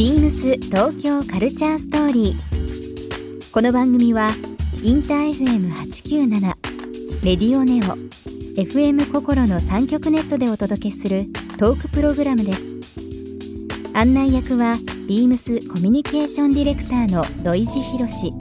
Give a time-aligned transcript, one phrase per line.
[0.00, 3.52] ビームス東京カルチャーストーリー。
[3.52, 4.30] この番組は
[4.82, 6.40] インター FM897
[7.22, 7.98] レディオネオ
[8.58, 11.26] FM 心の三極ネットでお届けする
[11.58, 12.70] トークプログラムです。
[13.92, 18.32] 案内役はビームスコミュニケーションディレクターの土井博志。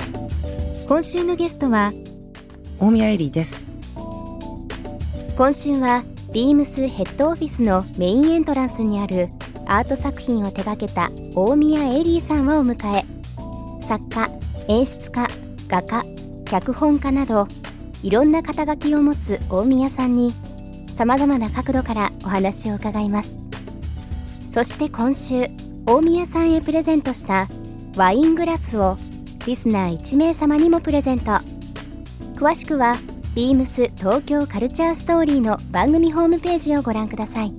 [0.88, 1.92] 今週のゲストは
[2.80, 3.66] 大宮エリーです
[5.38, 9.28] 今週はビームスヘッドオフィスのメインエントランスにある
[9.72, 13.06] アート作品を手掛けた大宮エリーさんをお迎え。
[13.84, 14.28] 作家
[14.68, 15.28] 演出家
[15.68, 16.04] 画家
[16.46, 17.48] 脚本家など
[18.02, 20.34] いろんな肩書きを持つ大宮さんに
[20.96, 23.38] さまざまな角度からお話を伺います。
[24.48, 25.46] そして今週
[25.86, 27.48] 大宮さんへプレゼントした
[27.96, 28.98] ワイングラスを
[29.46, 31.40] リスナー1名様にもプレゼント。
[32.36, 32.98] 詳しくは
[33.36, 37.59] beams 東京カルチャーストーリーの番組ホームページをご覧ください。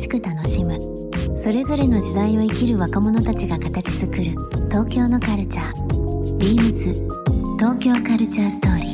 [0.00, 0.78] しく楽しむ。
[1.36, 4.24] それぞれの時代を生きる若者たちが形作る。
[4.70, 6.38] 東京のカルチャー。
[6.38, 8.90] Beams 東京カルチャーストーリー。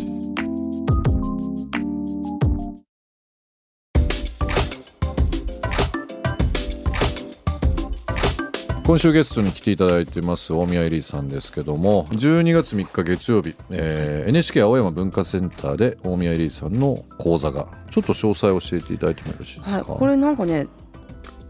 [8.85, 20.69] 今週ゲストに来ていただいてます大宮エリーさんですけども12月3日月曜日、えー NHK 青山文化センターで大宮エリーさんの講座がちょっと詳細を教えていただいてもよろしいですか、はいこれなんかね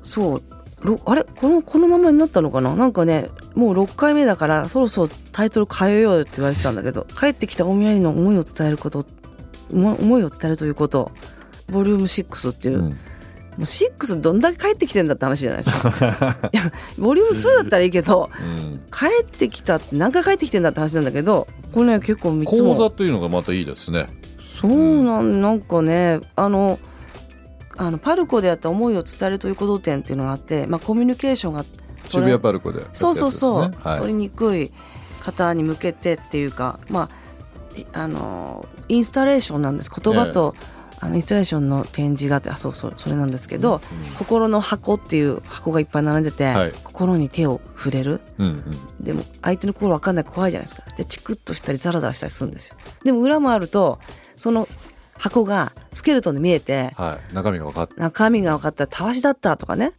[0.07, 0.43] そう。
[0.83, 1.25] ろあれ？
[1.25, 2.77] このこの名前になったのかな？
[2.77, 9.05] なんかねもう6回目だからそろそろタイトル変えようよって言われてたんだけど帰ってきた大宮エリーの思いを伝えること
[9.71, 11.11] 思いを伝えるということ。
[11.69, 12.85] ボリューム6っていう、うん。
[12.85, 12.93] も
[13.59, 16.51] う6どんだけ帰ってきてんだって話じゃないですか。
[16.53, 16.63] いや
[16.99, 18.81] ボリューム2だったらいいけどうん。
[18.93, 22.75] 帰ってきたって何回帰ってきてんだって話なんだけどこれね結構3つも。
[22.75, 24.07] 講座というのがまたいいですね。
[24.39, 26.79] そうなんなんかねあの
[27.77, 31.65] あのパルコでやった思いを伝えるということ展っていうのがあって、まあ、コミュニケーションが
[32.09, 33.99] 渋谷パルコでやったやつそうそうそう、はい。
[33.99, 34.73] 取りにくい
[35.21, 39.91] 方に向けてっていうかまあいあのインスタレーションなんです。
[39.91, 40.55] 言葉と、
[41.01, 43.81] あのインスタレーションの展示があってあそうそうそれなんですけど、
[44.19, 46.73] 心の箱っていう箱がいっぱい並んでて、はい。
[46.85, 48.21] 心に手を触れる。
[48.39, 49.05] うんうん。
[49.05, 50.85] でも相手の心分かんない怖いじゃないですか。
[50.97, 52.77] でチクッとしたりザラザラしたりするんですよ。
[53.05, 53.99] でも裏もあると
[54.37, 54.67] その
[55.29, 57.35] 箱がスケルトンで見えてはい。
[57.35, 59.93] 中身が分かっ中身が分かったらたわしだったとかね。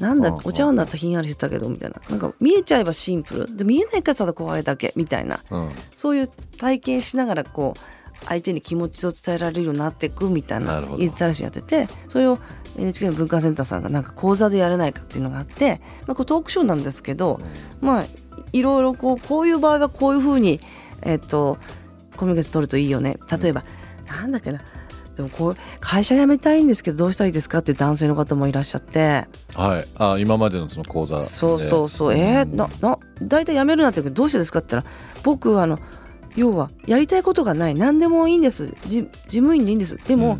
[0.00, 2.00] なんだお茶碗だったらひんやりしてたけどみたいな。
[2.08, 3.56] なんか見えちゃえばシンプル。
[3.56, 5.40] で見えないからただ怖いだけみたいな。
[5.50, 5.70] うん。
[5.94, 7.80] そういう体験しながらこう
[8.26, 12.38] 相手に気持ちを伝えられるようになっていくみたいなインスタレーションやっててそれを
[12.76, 17.40] NHK の文化センターさんがなんか講座でやれないかっていうのがあって、まあ、これトークショーなんですけど、
[17.80, 18.06] まあ
[18.52, 20.60] いろいろこうこういう場合はこういうふうに、
[21.02, 21.58] えっと
[22.16, 23.18] コミュニケーション取るといいよね。
[23.40, 23.64] 例えば、
[24.10, 24.60] なんだっけな。
[25.16, 29.26] でもこう会社辞めたいんですけどどうしたらいいですかっていう男性の方もいらっしゃって。
[29.54, 29.88] はい。
[29.98, 31.22] あ今までのその講座で。
[31.22, 32.14] そうそうそう。
[32.14, 35.78] えー、なな大体辞めるなって言うけどどうしてですかって言ったら僕あの
[36.36, 37.74] 要はやりたいことがない。
[37.74, 38.72] 何でもいいんです。
[38.86, 39.96] じ事務員でいいんです。
[39.96, 40.38] でも、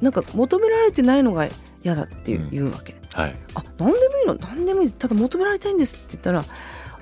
[0.00, 1.48] なんか求められてないのが
[1.84, 2.50] 嫌だっていう,、うん。
[2.50, 2.96] 言うわけ。
[3.14, 3.36] はい。
[3.54, 4.34] あ何でもいいの？
[4.34, 4.96] 何でもいいです。
[4.96, 6.44] ただ求められたいんですって言ったら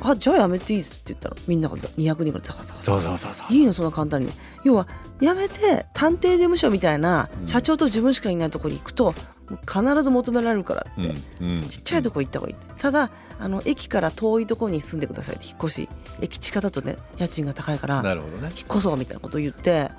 [0.00, 3.16] あじゃあやめていいですって言ったらみんながざ200人ぐらいざわざわざわ。
[3.50, 4.32] いいのそんな簡単に。
[4.64, 4.86] 要は
[5.20, 7.46] やめて探偵事務所みたいなうん。
[7.46, 9.14] 社長と自分しかいないところに行くと
[9.66, 11.68] 必ず求められるからって、うんうん。
[11.68, 12.66] ちっちゃいとこ行った方がいいって。
[12.78, 15.88] ただあの駅から遠いところに住んでくださいって引っ越し。
[16.20, 18.48] 駅地下だとね家賃が高いからなるほどね。
[18.48, 19.90] 引っ越そうみたいなことを言って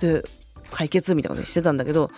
[0.00, 0.22] で
[0.70, 2.10] 解決みたいなことしてたんだけど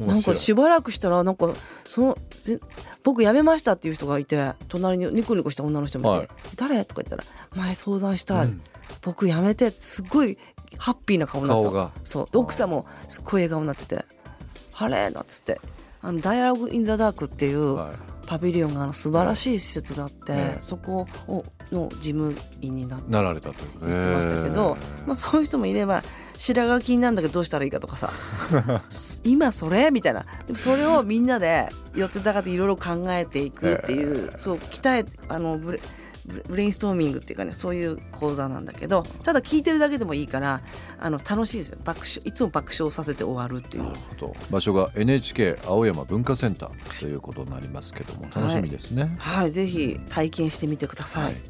[0.00, 1.52] なんかしばらくしたらなんか
[1.86, 2.58] そのぜ
[3.02, 7.24] 僕辞めましたっていう人がいて隣にニコニコした女の人もいてはい「誰?」とか言ったら
[7.54, 8.60] 「前相談した、うん。
[9.02, 10.38] 僕辞めて」すっごい
[10.78, 12.28] ハッピーな顔になってそう。
[12.30, 14.04] で奥さんもすっごい笑顔になってて
[14.72, 15.60] 「晴れ!」なんつって
[16.02, 18.14] 「あのダイアログ・イン・ザ・ダーク」っていう、はい。
[18.26, 24.76] パビリオンがあの素晴らしい施設があって、ええそこをの事務員になってなられたという言ってましたけど、
[25.06, 26.02] まあ、そういう人もいれば
[26.36, 28.10] 白髪気になるんだけどどうしたらいいかとかさ。
[29.24, 29.90] 今それ？
[29.90, 30.26] みたいな。
[30.46, 35.80] でもそれをみんなで寄ってたかっていろいろ考えていくっていう、そう鍛えあのブレ
[36.48, 40.62] ブレインストーミングっていうかねそういう講座なんだけどただ聞いてるだけでもいいから
[40.98, 41.78] あの楽しいですよ。
[41.84, 43.84] 爆笑いつも爆笑させて終わるっていう。
[43.84, 44.36] なるほど。
[44.50, 49.14] 場所が NHK 青山文化センターということになりますけども楽しみですね。
[49.18, 49.50] はい。
[49.50, 51.42] ぜひ体験してみてください、はい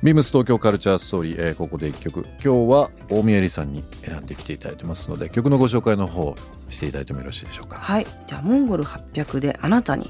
[0.00, 2.24] ビームス東京カルチャーストーリー、えーここで一曲。
[2.44, 6.36] 今日は大宮里さんに選んできていただいてますので曲のご紹介の方
[6.68, 7.80] していただいてもよろしいでしょうか。
[7.80, 8.06] はい。
[8.28, 10.08] じゃあモンゴル800であなたに。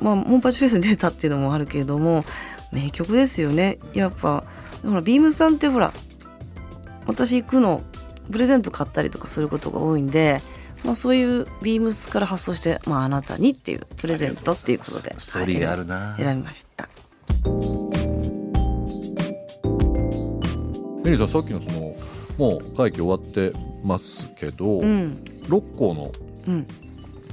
[0.00, 2.24] まあモンパチフェスに出たっていうのもあるけれども
[2.72, 3.78] 名曲ですよね。
[3.94, 4.42] やっぱ
[4.82, 5.92] ほらビームスさんってほら
[7.06, 7.82] 私行くの
[8.32, 10.42] プレゼント買ったりとかすることが多いんで、
[10.84, 15.14] まあ、そういうビームスから発想して、まあ、あなたにっていうプレゼントっていうことで。
[15.18, 16.14] ストーリーがあるな。
[16.14, 16.22] はい。
[16.22, 16.89] 選びました
[21.02, 21.94] メリーさんさっきのその
[22.38, 23.52] もう会期終わって
[23.84, 25.24] ますけど、うん。
[25.48, 26.10] 六甲の
[26.46, 26.66] うん。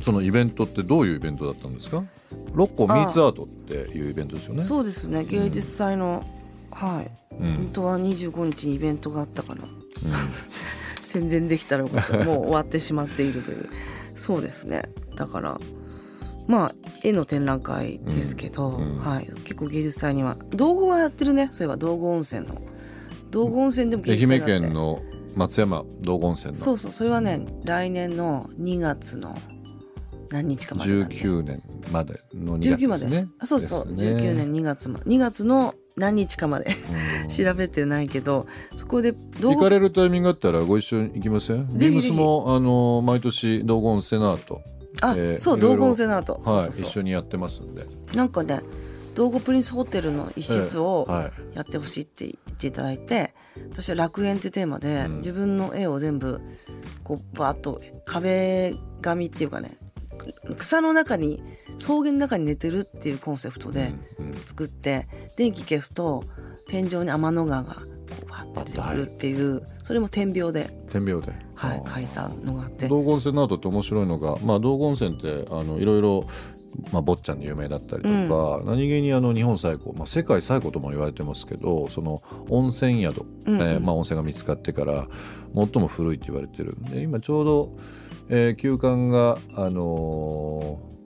[0.01, 2.03] そのイベントってどういうイベントだったんですか？
[2.53, 4.61] 六甲ミーツアートっていうイベントですよね。
[4.61, 5.23] そうですね。
[5.25, 6.23] 芸術祭の、
[6.71, 7.11] はい。
[7.39, 7.53] うん。
[7.53, 9.61] 本当は25日にイベントがあったから、
[11.03, 13.67] 宣伝できたらもう終わってしまっているという。
[14.13, 14.83] そうですね。
[15.15, 15.59] だから
[16.47, 21.49] まあ絵の展覧会ですけど、はい、結構芸術祭には道後はやってるね。
[21.51, 22.61] そういえば道後温泉の
[23.37, 24.99] 道後温泉でも芸愛媛県の
[25.35, 26.59] 松山道後温泉の。
[26.59, 29.37] そうそうそれはね来年の2月の
[30.31, 31.15] 何日かまでなんで。
[31.15, 31.61] 19年
[31.91, 33.27] までの2月19まで、ですね。
[33.37, 33.93] あそうそう、ね。
[33.93, 36.71] 19年2月ま2月の何日かまで。
[37.21, 37.27] うん。
[37.27, 41.67] 調べてないけどそこで行かれるタイミングがあったらご一緒に行きません？
[41.77, 44.61] ビームスもあの毎年道後温泉アート
[45.01, 47.85] あ、えーそう道後温泉アートそうはい一緒にやってますんで。
[48.15, 48.61] なんかね
[49.13, 51.55] 道後プリンスホテルの一室をはい。
[51.55, 53.33] やってほしいって言っていただいて
[53.71, 55.17] 私は楽園ってテーマで、うん。
[55.17, 56.41] 自分の絵を全部
[57.03, 59.77] こうバーッと壁紙っていうかね
[60.57, 61.43] 草の中に
[61.77, 64.33] 草原の中に寝てるっていうコンセプトでうんうん。
[64.45, 66.23] 作って、電気消すと
[66.67, 67.81] 天井に天の川がこ
[68.23, 72.87] うバーッと出てくるっていうそれも点描で、点描で、はいあ、ー描いたのがあって。
[72.87, 76.25] 道後温泉のアートって面白いのが、まあ、道後温泉ってあのいろいろ、
[76.91, 83.61] まあ、坊ちゃんで有名だったりとか、何気にあの日本最古、まあ、世界最古とも言われてますけどその温泉宿、うんうん。
[83.61, 85.07] えーまあ、温泉が見つかってから
[85.55, 87.77] 最も古いって言われてるで今ちょうど、
[88.29, 90.96] えー旧館が、あのー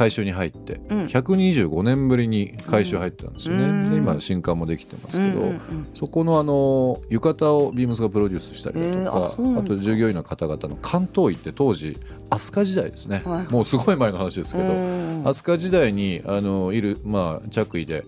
[0.00, 1.04] 改修に入って、うん。
[1.04, 3.90] 125年ぶりに改修入ってたんですよね、うん。
[3.90, 5.60] で今新館もできてますけど、うんうんうん。
[5.92, 9.68] そこのあの浴衣をビームスがプロデュースしたりだとか、あそうなんあか？
[9.68, 11.98] と従業員の方々の関東医って当時
[12.30, 13.52] 飛鳥時代ですね、はい。
[13.52, 15.22] もうすごい前の話ですけど、うん。
[15.26, 18.06] 飛鳥時代にあのいる、まあ、着衣で、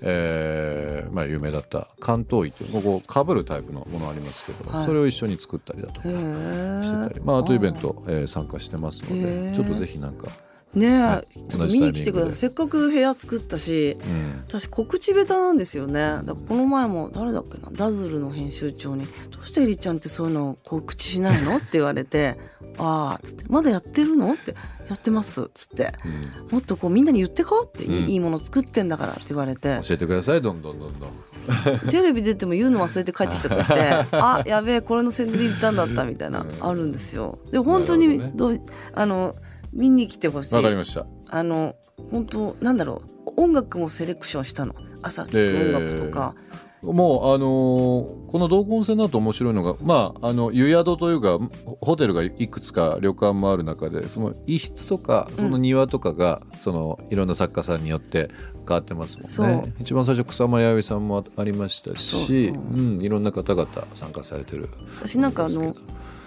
[0.00, 4.86] えーまあ、有名だった関東医というここかぶるタイプのものありますけど、はい。
[4.86, 9.54] それを一緒に作ったりだとかしてたり、まあ、アートイベント、えー参加してますのへでー。
[9.54, 10.28] ちょっとぜひなんか、
[10.74, 11.38] ねえ、はい。
[11.48, 12.34] ちょっと見に来てください。
[12.34, 14.44] せっかく部屋作ったしうん。
[14.48, 15.92] 私告知下手なんですよね。
[15.94, 22.38] だからこの前も誰だっけなダズルの編集長に「どうしてエリちゃんってそういうの告知しないの?」って言われて
[22.78, 24.54] 「ああ」っつって「まだやってるの?」って
[24.88, 25.92] 「やってます」っつって。
[26.04, 28.10] うん「もっとこうみんなに言ってか?」って、いいうん。
[28.10, 29.80] いいもの作ってんだから」って言われて。
[29.82, 31.10] 教えてくださいどんどんどんどん。
[31.90, 33.80] テレビ出ても言うの忘れて帰ってきちゃったりして
[34.12, 37.38] 「あやべえこれの宣伝で言ったんだった」みたいな、あるんですよ。
[37.50, 38.60] でも本当にどう
[38.94, 39.36] あの
[39.74, 40.54] 見に来てほしい。
[40.54, 41.06] わかりました。
[41.30, 41.74] あの
[42.10, 43.32] 本当なんだろう。
[43.36, 44.74] 音楽もセレクションしたの。
[45.02, 46.34] 朝聴く音楽とか、
[46.82, 51.38] もうあのーこの道後温泉だと面白いのがまああの湯宿というか
[51.80, 58.28] ホテルがいくつか旅館もある中でその一室とかその庭とかが、そのいろんな作家さんによって
[58.66, 59.46] 変わってますもんそう。
[59.66, 64.68] ね一番最初草間彌生さんもありましたしそうん、いろんな方々参加されてる。
[65.00, 65.76] 私なんかあの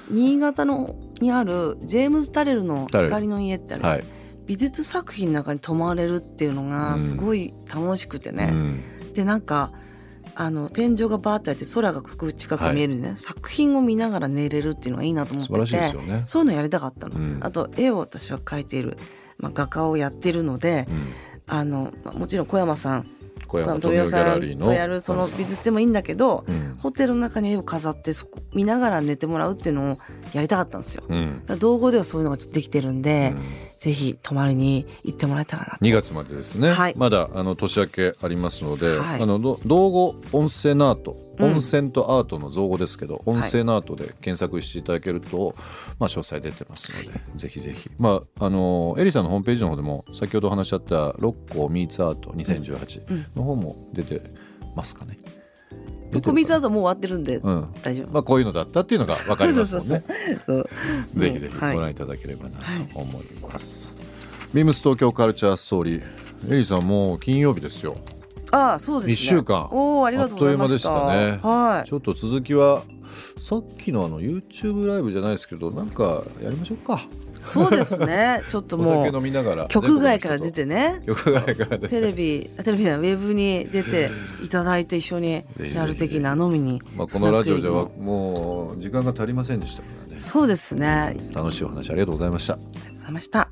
[0.10, 4.06] 新潟のにあるジェームズ・タレルの光の家ってあるんですよ、
[4.46, 9.14] 美術作品の中に泊まれるっていうのがすごい楽しくてね、うん。
[9.14, 9.72] でなんか
[10.36, 15.96] あの天井がバーってあって空が近く見えるね、作品を見ながら寝れるっていうのがいいなと思ってて。
[16.26, 17.40] そういうのやりたかったの、うん。
[17.42, 18.98] あと絵を私は描いている、
[19.38, 20.98] まあ、画家をやってるので、うん。
[21.50, 23.08] あのまあもちろん小山さん
[23.48, 26.75] 小山富富代さんとやるその美術展もいいんだけど、うん。
[26.80, 29.98] ホテルの中に絵を飾ってそこ見ながら寝てもらうっていうのを
[30.34, 31.04] やりたかったんですよ。
[31.08, 31.44] うん。
[31.48, 33.44] ら道後ではそういうのがちょっとできてるんで、うん。
[33.77, 35.86] ぜひ泊まりに行ってもらえたらなと。
[35.86, 36.94] 2月までですね、はい。
[36.98, 39.22] まだあの年明けありますので、はい。
[39.22, 45.56] あのど道後温泉アートうん温泉とアートの造語ですけど、温泉アートで検索していただけると、
[46.00, 47.89] まあ、詳細出てますので、ぜひぜひ。
[48.00, 54.22] まああのエリさんのホームページの方でも先ほどお話しあった「六甲ミーツアート2018」の方も出て
[54.75, 55.17] ますかね。
[56.12, 57.67] どこ水はもう終わってるんで、うん。
[57.82, 58.13] 大丈夫。
[58.13, 60.03] まあ、こういうのだったっていうのが分かりますもんね。
[61.13, 61.75] ぜひぜひはい。
[61.75, 63.94] ご覧いただければなと思います。
[64.53, 67.94] ビームス東京カルチャーストーリー、エリーさんもう金曜日ですよ。
[68.51, 69.13] ああそうですね。
[69.13, 69.70] 1週間。
[69.72, 71.08] おおありがとうございました。
[71.08, 71.39] ね。
[71.42, 71.88] はい。
[71.88, 72.84] ちょっと続きは
[73.38, 77.01] さっきのあの YouTube ライブじゃないですけどなんかやりましょうか。
[77.44, 78.42] そうですね。
[78.50, 79.68] ちょっとおも酒飲うみながら。
[79.68, 81.01] 局外から出てね。
[81.08, 81.88] 局外から出て。
[81.88, 84.10] テレビテレビじゃないウェブに出て
[84.44, 90.16] いただいて一緒にやる的な飲みにまあこのラジオじゃスナッわもう時間が足りませんでしたからね。
[90.16, 90.88] クそうですね。
[90.88, 92.56] あり楽しいお話ありがとうございました。
[92.56, 93.47] がとうございました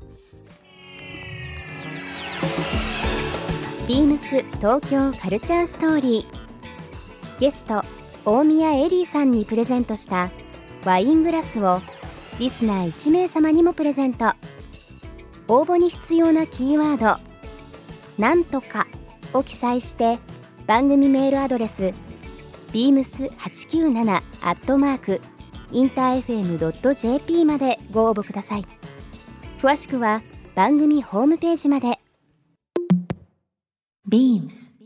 [3.88, 7.40] ビームス東京カルチャーストーリー。
[7.40, 7.82] ゲスト
[8.24, 10.32] 大宮エリーさんにプレゼントした
[10.84, 11.80] ワイングラスを
[12.40, 14.32] リスナー1名様にもプレゼント。
[15.46, 17.20] 応募に必要なキーワード
[18.18, 18.88] 「なんとか」
[19.32, 20.18] を記載して
[20.66, 21.94] 番組メールアドレス
[22.72, 25.20] beams897 アットマーク
[25.70, 28.64] インター FM.jp までご応募ください。
[29.60, 30.22] 詳しくは
[30.56, 32.00] 番組ホームページまで。
[34.08, 34.76] Beams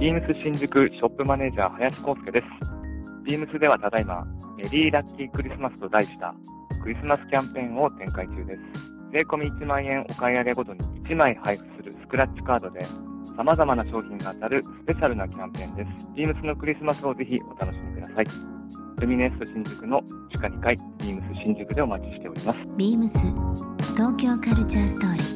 [0.00, 2.46] ビームス新宿ショップマネージャー林康介です。
[3.22, 4.24] ビームスではただいま、
[4.56, 6.34] メリーラッキークリスマスと題した
[6.82, 8.60] クリスマスキャンペーンを展開中です。
[9.12, 12.80] 税込み1万円お買い上げごとに1枚配布するスクラッチカードで、
[13.36, 16.06] 様々な商品が当たるスペシャルなキャンペーンです。
[16.16, 18.26] ビームスのクリスマスをぜひお楽しみください。
[19.00, 20.00] ルミネスト新宿の
[20.32, 22.60] 地下2階、ビームス新宿でお待ちしております。
[22.78, 23.08] Beams
[23.94, 25.35] 東京カルチャーストーリー